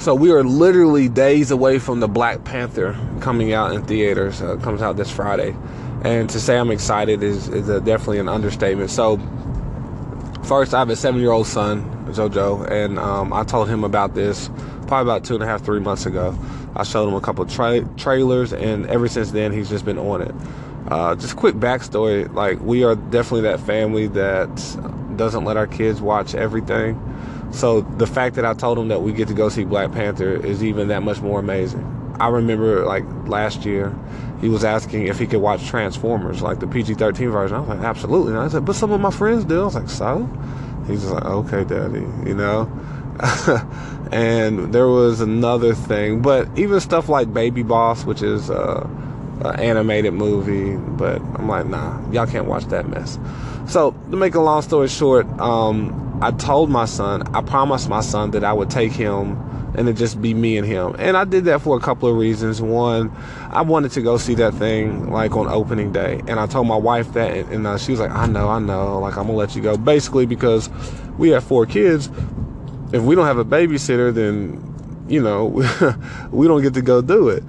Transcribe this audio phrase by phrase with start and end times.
[0.00, 4.40] So we are literally days away from the Black Panther coming out in theaters.
[4.40, 5.54] Uh, comes out this Friday,
[6.02, 8.90] and to say I'm excited is is a, definitely an understatement.
[8.90, 9.18] So
[10.44, 14.14] first, I have a seven year old son, JoJo, and um, I told him about
[14.14, 14.48] this
[14.86, 16.34] probably about two and a half, three months ago.
[16.74, 20.22] I showed him a couple tra- trailers, and ever since then, he's just been on
[20.22, 20.34] it.
[20.88, 24.48] Uh, just quick backstory like, we are definitely that family that
[25.16, 26.98] doesn't let our kids watch everything.
[27.52, 30.34] So the fact that I told him that we get to go see Black Panther
[30.34, 31.84] is even that much more amazing.
[32.20, 33.94] I remember like last year,
[34.40, 37.56] he was asking if he could watch Transformers, like the PG-13 version.
[37.56, 38.32] I was like, absolutely.
[38.32, 39.62] And I said, but some of my friends do.
[39.62, 40.24] I was like, so?
[40.86, 42.70] He's just like, okay, daddy, you know?
[44.12, 48.88] and there was another thing, but even stuff like Baby Boss, which is uh,
[49.44, 53.18] an animated movie, but I'm like, nah, y'all can't watch that mess.
[53.66, 58.00] So to make a long story short, um, I told my son, I promised my
[58.00, 59.38] son that I would take him
[59.74, 60.94] and it just be me and him.
[60.98, 62.60] And I did that for a couple of reasons.
[62.60, 63.10] One,
[63.50, 66.76] I wanted to go see that thing like on opening day, and I told my
[66.76, 69.38] wife that, and, and uh, she was like, "I know, I know, like I'm gonna
[69.38, 70.68] let you go." Basically, because
[71.18, 72.08] we have four kids,
[72.92, 75.46] if we don't have a babysitter, then you know
[76.30, 77.44] we don't get to go do it.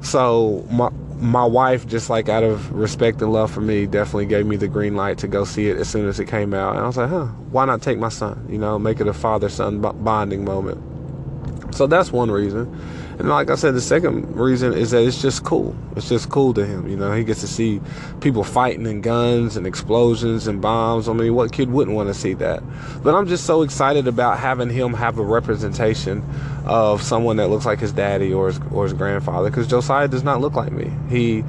[0.00, 4.46] So my my wife, just like out of respect and love for me, definitely gave
[4.46, 6.74] me the green light to go see it as soon as it came out.
[6.74, 8.46] And I was like, huh, why not take my son?
[8.48, 11.74] You know, make it a father son bonding moment.
[11.74, 12.66] So that's one reason.
[13.18, 15.74] And like I said, the second reason is that it's just cool.
[15.96, 16.88] It's just cool to him.
[16.88, 17.80] You know, he gets to see
[18.20, 21.08] people fighting and guns and explosions and bombs.
[21.08, 22.62] I mean, what kid wouldn't want to see that?
[23.02, 26.24] But I'm just so excited about having him have a representation
[26.66, 30.24] of someone that looks like his daddy or his, or his grandfather because Josiah does
[30.24, 30.90] not look like me.
[31.08, 31.44] He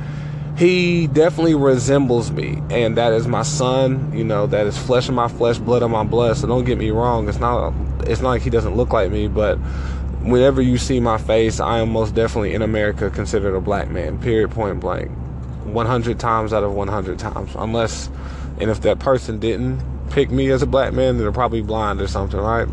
[0.57, 5.13] he definitely resembles me and that is my son you know that is flesh of
[5.13, 7.73] my flesh blood of my blood so don't get me wrong it's not
[8.05, 9.59] it's not like he doesn't look like me but
[10.25, 14.19] whenever you see my face, I am most definitely in America considered a black man,
[14.19, 15.11] period, point blank.
[15.65, 17.51] 100 times out of 100 times.
[17.55, 18.09] Unless,
[18.59, 22.07] and if that person didn't pick me as a black man, they're probably blind or
[22.07, 22.67] something, right?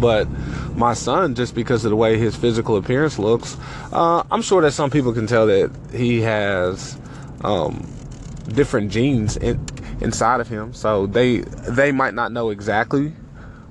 [0.00, 0.28] But
[0.76, 3.56] my son, just because of the way his physical appearance looks,
[3.92, 6.98] uh, I'm sure that some people can tell that he has
[7.42, 7.86] um,
[8.48, 9.64] different genes in,
[10.00, 10.74] inside of him.
[10.74, 13.14] So they they might not know exactly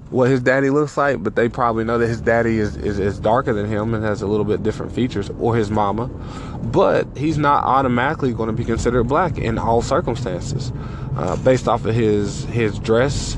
[0.09, 3.19] what his daddy looks like, but they probably know that his daddy is, is, is
[3.19, 6.07] darker than him and has a little bit different features, or his mama.
[6.63, 10.71] But he's not automatically going to be considered black in all circumstances,
[11.17, 13.37] uh, based off of his his dress,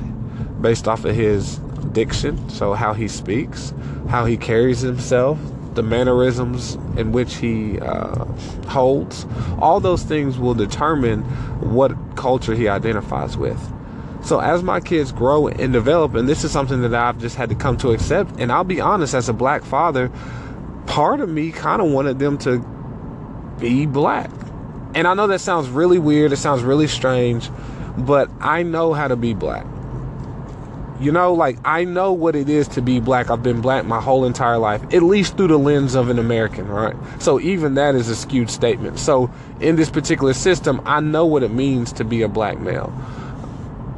[0.61, 1.57] based off of his
[1.91, 3.73] diction, so how he speaks,
[4.09, 5.39] how he carries himself,
[5.73, 8.25] the mannerisms in which he uh,
[8.67, 9.25] holds.
[9.59, 11.23] All those things will determine
[11.61, 13.59] what culture he identifies with.
[14.23, 17.49] So as my kids grow and develop, and this is something that I've just had
[17.49, 20.11] to come to accept, and I'll be honest, as a black father,
[20.85, 22.59] part of me kind of wanted them to
[23.59, 24.29] be black.
[24.95, 27.49] And I know that sounds really weird, it sounds really strange,
[27.97, 29.65] but I know how to be black.
[30.99, 33.29] You know, like I know what it is to be black.
[33.29, 36.67] I've been black my whole entire life, at least through the lens of an American,
[36.67, 36.95] right?
[37.19, 38.99] So even that is a skewed statement.
[38.99, 39.31] So
[39.61, 42.91] in this particular system, I know what it means to be a black male.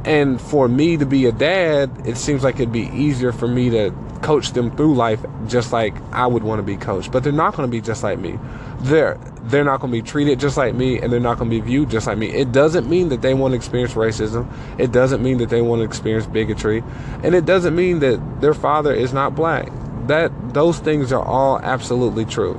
[0.04, 3.70] And for me to be a dad, it seems like it'd be easier for me
[3.70, 7.12] to coach them through life just like I would want to be coached.
[7.12, 8.38] But they're not going to be just like me.
[8.80, 11.56] They're they're not going to be treated just like me and they're not going to
[11.56, 12.30] be viewed just like me.
[12.30, 14.50] It doesn't mean that they want to experience racism.
[14.78, 16.82] It doesn't mean that they want to experience bigotry.
[17.22, 19.68] And it doesn't mean that their father is not black.
[20.06, 22.54] That those things are all absolutely true.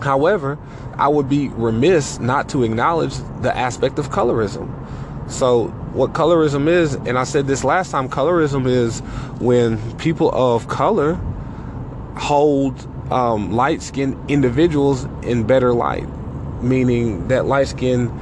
[0.00, 0.58] However,
[0.96, 4.72] I would be remiss not to acknowledge the aspect of colorism.
[5.30, 9.00] So what colorism is, and I said this last time, colorism is
[9.40, 11.14] when people of color
[12.16, 16.06] hold um, light skinned individuals in better light,
[16.62, 18.12] meaning that light skinned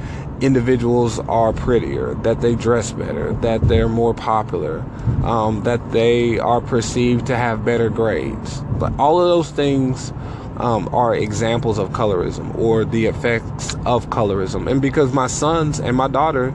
[0.41, 4.79] individuals are prettier, that they dress better, that they're more popular,
[5.23, 8.61] um, that they are perceived to have better grades.
[8.79, 10.11] But all of those things
[10.57, 14.69] um, are examples of colorism or the effects of colorism.
[14.69, 16.53] And because my sons and my daughter,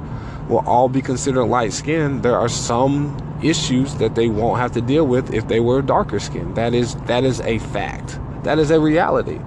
[0.51, 4.81] will all be considered light skinned, there are some issues that they won't have to
[4.81, 6.57] deal with if they were darker skinned.
[6.57, 8.19] That is that is a fact.
[8.43, 9.41] That is a reality.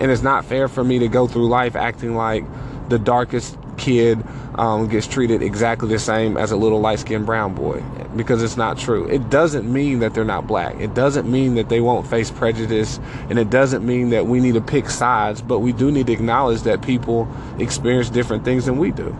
[0.00, 2.44] And it's not fair for me to go through life acting like
[2.88, 4.22] the darkest kid
[4.56, 7.80] um, gets treated exactly the same as a little light skinned brown boy
[8.16, 9.06] because it's not true.
[9.06, 10.80] It doesn't mean that they're not black.
[10.80, 12.98] It doesn't mean that they won't face prejudice.
[13.30, 16.12] And it doesn't mean that we need to pick sides, but we do need to
[16.12, 17.28] acknowledge that people
[17.58, 19.16] experience different things than we do.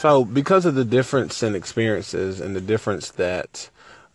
[0.00, 3.68] So, because of the difference in experiences and the difference that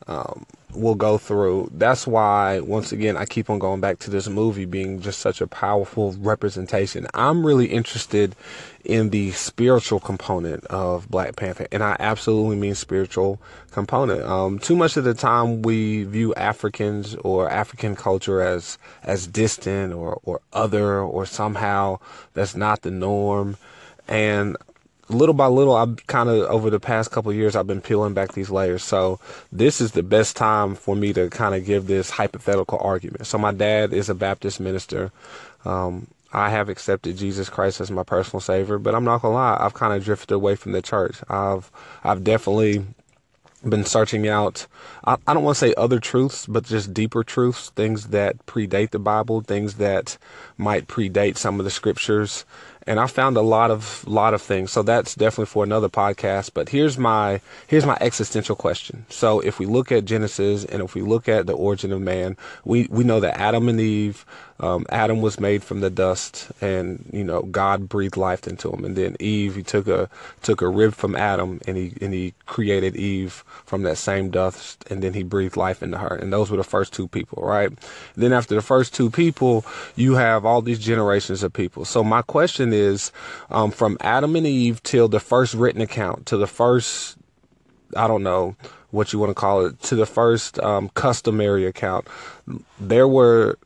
[0.08, 1.70] um, will go through.
[1.76, 5.42] That's why, once again, I keep on going back to this movie being just such
[5.42, 7.06] a powerful representation.
[7.14, 8.36] I'm really interested
[8.84, 13.40] in the spiritual component of Black Panther, and I absolutely mean spiritual
[13.70, 14.24] component.
[14.24, 19.94] Um, too much of the time we view Africans or African culture as as distant
[19.94, 22.00] or or other or somehow
[22.34, 23.58] that's not the norm,
[24.08, 24.58] and
[25.10, 28.34] little by little, I've kind of over the past couple years, I've been peeling back
[28.34, 28.84] these layers.
[28.84, 29.19] So
[29.52, 33.28] this is the best time for me to kind of give this hypothetical argument.
[33.28, 35.12] So my dad is a Baptist minister.
[35.63, 39.57] Um, I have accepted Jesus Christ as my personal savior, but I'm not gonna lie,
[39.60, 41.18] I've kind of drifted away from the church.
[41.30, 41.72] I've
[42.04, 42.86] I've definitely
[43.70, 44.68] been searching out
[45.06, 48.92] I, I don't want to say other truths, but just deeper truths, things that predate
[48.92, 50.18] the Bible, things that
[50.58, 52.46] might predate some of the scriptures
[52.88, 54.72] and I found a lot of lot of things.
[54.72, 56.52] So that's definitely for another podcast.
[56.54, 59.06] But here's my here's my existential question.
[59.10, 62.38] So if we look at Genesis and if we look at the origin of man,
[62.64, 64.26] we we know that Adam and Eve
[64.60, 68.86] um, Adam was made from the dust, and you know God breathed life into him.
[68.86, 70.10] And then Eve, he took a
[70.44, 74.84] took a rib from Adam, and he and he created Eve from that same dust,
[74.90, 76.16] and then he breathed life into her.
[76.16, 77.72] And those were the first two people, right?
[78.16, 79.66] Then after the first two people,
[79.96, 81.86] you have all these generations of people.
[81.86, 83.12] So my question is,
[83.50, 87.18] um, from Adam and Eve till the first written account, to the first,
[87.96, 88.56] I don't know
[88.92, 92.08] what you want to call it, to the first um, customary account,
[92.80, 93.58] there were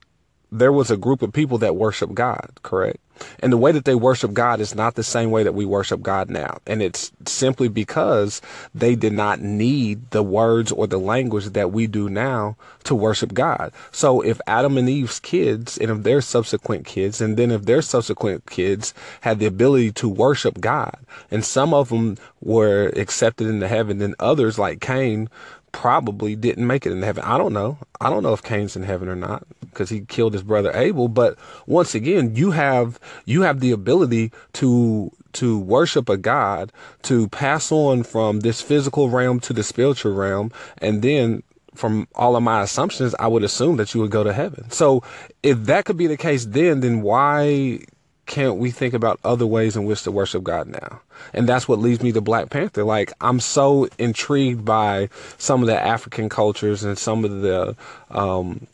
[0.52, 3.00] there was a group of people that worship God, correct?
[3.40, 6.02] And the way that they worship God is not the same way that we worship
[6.02, 6.60] God now.
[6.66, 8.42] And it's simply because
[8.74, 12.56] they did not need the words or the language that we do now
[12.86, 13.72] to worship God.
[13.92, 17.82] So if Adam and Eve's kids and if their subsequent kids and then if their
[17.82, 20.98] subsequent kids had the ability to worship God
[21.30, 25.30] and some of them were accepted into heaven and others like Cain
[25.72, 27.24] probably didn't make it in heaven.
[27.24, 27.78] I don't know.
[28.02, 29.46] I don't know if Cain's in heaven or not
[29.80, 31.08] because he killed his brother Abel.
[31.08, 36.74] But once again, you have you have the ability to to worship a God,
[37.04, 41.44] to pass on from this physical realm to the spiritual realm, and then
[41.76, 44.70] from all of my assumptions, I would assume that you would go to heaven.
[44.70, 45.02] So
[45.44, 47.80] if that could be the case then, then why
[48.26, 51.02] can't we think about other ways in which to worship God now?
[51.34, 52.84] And that's what leads me to Black Panther.
[52.84, 57.76] Like, I'm so intrigued by some of the African cultures and some of the,
[58.12, 58.68] um,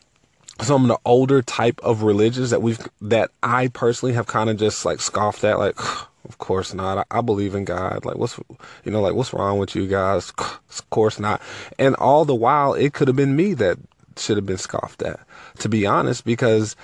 [0.60, 4.56] some of the older type of religions that we've, that I personally have kind of
[4.56, 5.78] just like scoffed at, like,
[6.24, 6.98] of course not.
[6.98, 8.04] I, I, believe in God.
[8.04, 8.38] Like, what's,
[8.84, 10.32] you know, like, what's wrong with you guys?
[10.38, 11.40] Of course not.
[11.78, 13.78] And all the while, it could have been me that
[14.16, 15.20] should have been scoffed at,
[15.58, 16.76] to be honest, because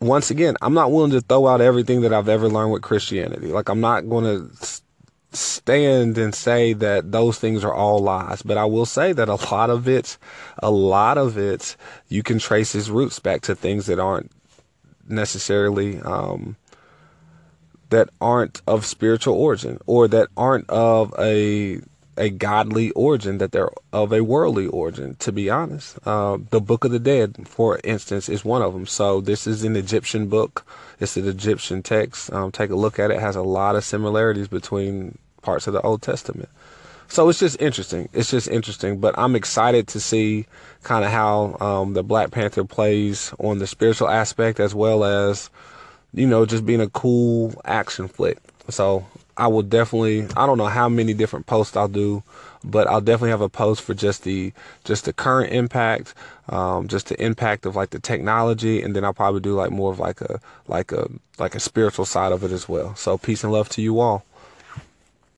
[0.00, 3.48] once again, I'm not willing to throw out everything that I've ever learned with Christianity.
[3.48, 4.80] Like, I'm not going to
[5.32, 9.34] stand and say that those things are all lies, but I will say that a
[9.52, 10.16] lot of it,
[10.62, 11.76] a lot of it,
[12.08, 14.30] you can trace its roots back to things that aren't
[15.06, 16.56] necessarily, um,
[17.90, 21.80] that aren't of spiritual origin or that aren't of a
[22.18, 25.98] a godly origin, that they're of a worldly origin, to be honest.
[26.06, 28.86] Uh, the Book of the Dead, for instance, is one of them.
[28.86, 30.66] So this is an Egyptian book.
[31.00, 32.32] It's an Egyptian text.
[32.32, 33.16] Um, take a look at it.
[33.16, 33.20] it.
[33.20, 36.48] Has a lot of similarities between parts of the Old Testament.
[37.08, 38.08] So it's just interesting.
[38.12, 39.00] It's just interesting.
[39.00, 40.46] But I'm excited to see
[40.82, 45.48] kind of how um, the Black Panther plays on the spiritual aspect as well as,
[46.12, 48.38] you know, just being a cool action flick.
[48.68, 49.06] So
[49.38, 50.26] I will definitely.
[50.36, 52.24] I don't know how many different posts I'll do,
[52.64, 54.52] but I'll definitely have a post for just the
[54.84, 56.12] just the current impact,
[56.48, 59.92] um, just the impact of like the technology, and then I'll probably do like more
[59.92, 62.96] of like a like a like a spiritual side of it as well.
[62.96, 64.24] So peace and love to you all.